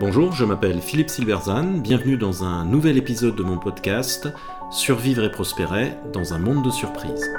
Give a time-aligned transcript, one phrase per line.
[0.00, 4.28] Bonjour, je m'appelle Philippe Silverzan, bienvenue dans un nouvel épisode de mon podcast
[4.70, 7.30] Survivre et prospérer dans un monde de surprises.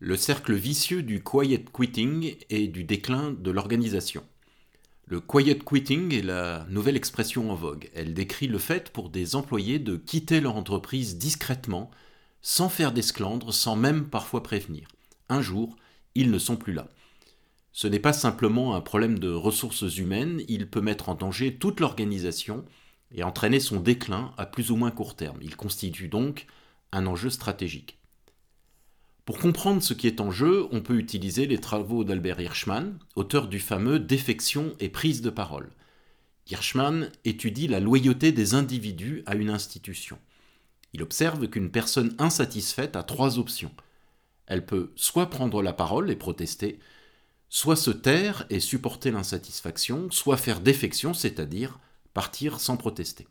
[0.00, 4.24] Le cercle vicieux du quiet quitting et du déclin de l'organisation.
[5.06, 7.88] Le quiet quitting est la nouvelle expression en vogue.
[7.94, 11.90] Elle décrit le fait pour des employés de quitter leur entreprise discrètement,
[12.42, 14.88] sans faire d'esclandre, sans même parfois prévenir.
[15.28, 15.76] Un jour,
[16.14, 16.88] ils ne sont plus là.
[17.72, 21.80] Ce n'est pas simplement un problème de ressources humaines, il peut mettre en danger toute
[21.80, 22.64] l'organisation
[23.14, 25.38] et entraîner son déclin à plus ou moins court terme.
[25.42, 26.46] Il constitue donc
[26.92, 27.98] un enjeu stratégique.
[29.24, 33.46] Pour comprendre ce qui est en jeu, on peut utiliser les travaux d'Albert Hirschman, auteur
[33.46, 35.70] du fameux Défection et prise de parole.
[36.50, 40.18] Hirschman étudie la loyauté des individus à une institution.
[40.92, 43.72] Il observe qu'une personne insatisfaite a trois options.
[44.46, 46.78] Elle peut soit prendre la parole et protester,
[47.48, 51.78] soit se taire et supporter l'insatisfaction, soit faire défection, c'est-à-dire
[52.14, 53.28] partir sans protester.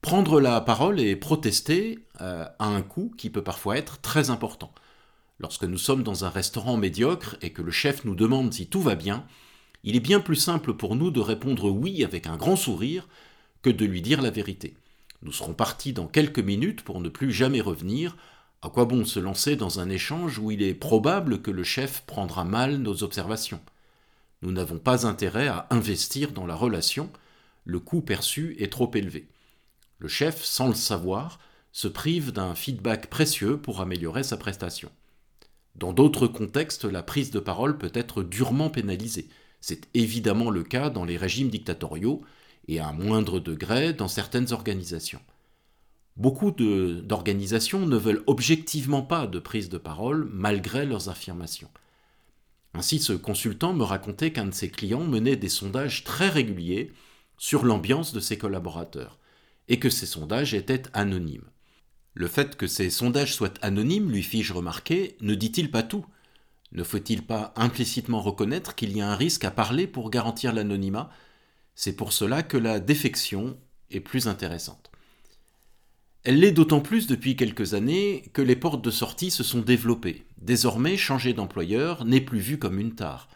[0.00, 4.72] Prendre la parole et protester euh, a un coût qui peut parfois être très important.
[5.38, 8.80] Lorsque nous sommes dans un restaurant médiocre et que le chef nous demande si tout
[8.80, 9.26] va bien,
[9.84, 13.08] il est bien plus simple pour nous de répondre oui avec un grand sourire
[13.62, 14.76] que de lui dire la vérité.
[15.22, 18.16] Nous serons partis dans quelques minutes pour ne plus jamais revenir,
[18.62, 22.02] à quoi bon se lancer dans un échange où il est probable que le chef
[22.06, 23.60] prendra mal nos observations?
[24.42, 27.10] Nous n'avons pas intérêt à investir dans la relation,
[27.64, 29.28] le coût perçu est trop élevé.
[29.98, 31.40] Le chef, sans le savoir,
[31.72, 34.90] se prive d'un feedback précieux pour améliorer sa prestation.
[35.74, 39.28] Dans d'autres contextes, la prise de parole peut être durement pénalisée.
[39.60, 42.22] C'est évidemment le cas dans les régimes dictatoriaux
[42.68, 45.20] et à un moindre degré dans certaines organisations.
[46.16, 51.70] Beaucoup d'organisations ne veulent objectivement pas de prise de parole malgré leurs affirmations.
[52.74, 56.92] Ainsi, ce consultant me racontait qu'un de ses clients menait des sondages très réguliers
[57.38, 59.18] sur l'ambiance de ses collaborateurs,
[59.68, 61.48] et que ces sondages étaient anonymes.
[62.14, 66.04] Le fait que ces sondages soient anonymes, lui fis-je remarquer, ne dit-il pas tout?
[66.72, 71.10] Ne faut-il pas implicitement reconnaître qu'il y a un risque à parler pour garantir l'anonymat?
[71.80, 73.56] C'est pour cela que la défection
[73.92, 74.90] est plus intéressante.
[76.24, 80.26] Elle l'est d'autant plus depuis quelques années que les portes de sortie se sont développées.
[80.38, 83.28] Désormais, changer d'employeur n'est plus vu comme une tare.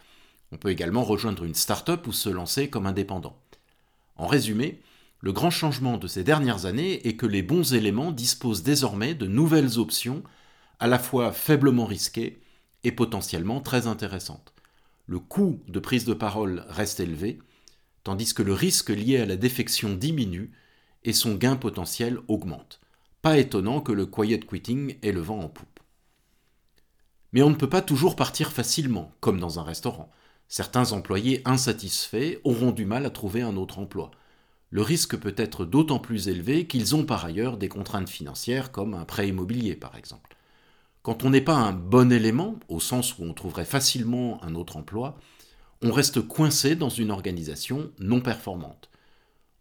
[0.51, 3.41] On peut également rejoindre une start-up ou se lancer comme indépendant.
[4.17, 4.81] En résumé,
[5.21, 9.29] le grand changement de ces dernières années est que les bons éléments disposent désormais de
[9.29, 10.25] nouvelles options,
[10.81, 12.41] à la fois faiblement risquées
[12.83, 14.53] et potentiellement très intéressantes.
[15.07, 17.39] Le coût de prise de parole reste élevé,
[18.05, 20.53] tandis que le risque lié à la défection diminue
[21.05, 22.81] et son gain potentiel augmente.
[23.23, 25.81] Pas étonnant que le quiet quitting ait le vent en poupe.
[27.33, 30.11] Mais on ne peut pas toujours partir facilement, comme dans un restaurant.
[30.49, 34.11] Certains employés insatisfaits auront du mal à trouver un autre emploi.
[34.71, 38.95] Le risque peut être d'autant plus élevé qu'ils ont par ailleurs des contraintes financières comme
[38.95, 40.37] un prêt immobilier par exemple.
[41.03, 44.77] Quand on n'est pas un bon élément, au sens où on trouverait facilement un autre
[44.77, 45.19] emploi,
[45.83, 48.89] on reste coincé dans une organisation non performante.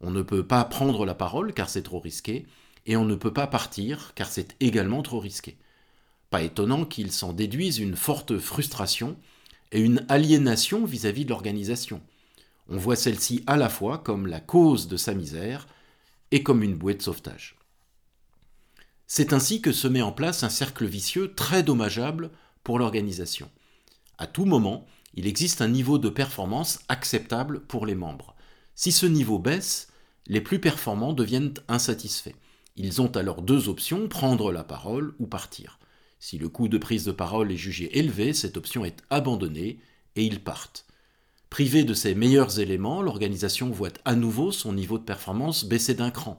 [0.02, 2.46] On ne peut pas prendre la parole car c'est trop risqué,
[2.86, 5.58] et on ne peut pas partir car c'est également trop risqué.
[6.30, 9.18] Pas étonnant qu'il s'en déduise une forte frustration
[9.72, 12.02] et une aliénation vis-à-vis de l'organisation.
[12.70, 15.68] On voit celle-ci à la fois comme la cause de sa misère
[16.32, 17.58] et comme une bouée de sauvetage.
[19.08, 22.30] C'est ainsi que se met en place un cercle vicieux très dommageable
[22.64, 23.50] pour l'organisation.
[24.22, 28.36] À tout moment, il existe un niveau de performance acceptable pour les membres.
[28.76, 29.88] Si ce niveau baisse,
[30.28, 32.36] les plus performants deviennent insatisfaits.
[32.76, 35.80] Ils ont alors deux options, prendre la parole ou partir.
[36.20, 39.80] Si le coût de prise de parole est jugé élevé, cette option est abandonnée
[40.16, 40.86] et ils partent.
[41.50, 46.12] Privé de ses meilleurs éléments, l'organisation voit à nouveau son niveau de performance baisser d'un
[46.12, 46.38] cran.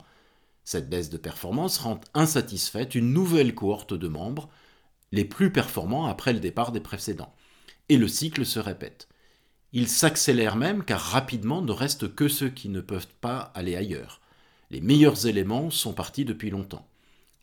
[0.62, 4.50] Cette baisse de performance rend insatisfaite une nouvelle cohorte de membres,
[5.10, 7.34] les plus performants après le départ des précédents.
[7.92, 9.06] Et le cycle se répète.
[9.74, 14.22] Il s'accélère même car rapidement ne restent que ceux qui ne peuvent pas aller ailleurs.
[14.70, 16.88] Les meilleurs éléments sont partis depuis longtemps.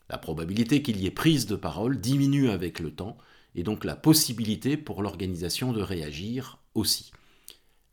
[0.10, 3.16] La probabilité qu'il y ait prise de parole diminue avec le temps,
[3.54, 7.12] et donc la possibilité pour l'organisation de réagir aussi.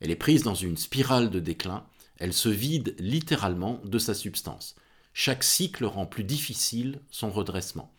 [0.01, 1.85] Elle est prise dans une spirale de déclin,
[2.17, 4.77] elle se vide littéralement de sa substance.
[5.13, 7.93] Chaque cycle rend plus difficile son redressement.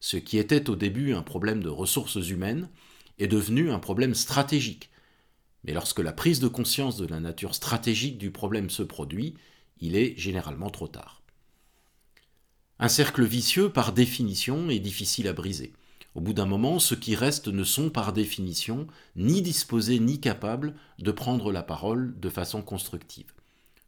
[0.00, 2.68] Ce qui était au début un problème de ressources humaines
[3.20, 4.90] est devenu un problème stratégique
[5.64, 9.34] mais lorsque la prise de conscience de la nature stratégique du problème se produit,
[9.80, 11.22] il est généralement trop tard.
[12.78, 15.74] Un cercle vicieux, par définition, est difficile à briser.
[16.14, 18.86] Au bout d'un moment, ceux qui restent ne sont par définition
[19.16, 23.32] ni disposés ni capables de prendre la parole de façon constructive.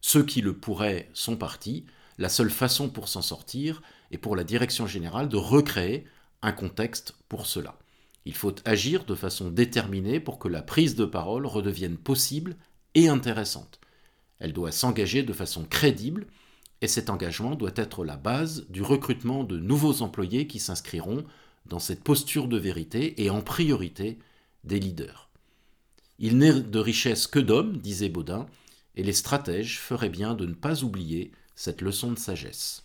[0.03, 1.87] Ceux qui le pourraient sont partis,
[2.19, 6.07] la seule façon pour s'en sortir est pour la direction générale de recréer
[6.43, 7.79] un contexte pour cela.
[8.25, 12.57] Il faut agir de façon déterminée pour que la prise de parole redevienne possible
[12.95, 13.81] et intéressante.
[14.39, 16.27] Elle doit s'engager de façon crédible
[16.81, 21.25] et cet engagement doit être la base du recrutement de nouveaux employés qui s'inscriront
[21.67, 24.19] dans cette posture de vérité et en priorité
[24.65, 25.29] des leaders.
[26.19, 28.47] Il n'est de richesse que d'hommes, disait Baudin,
[28.97, 32.85] et les stratèges feraient bien de ne pas oublier cette leçon de sagesse.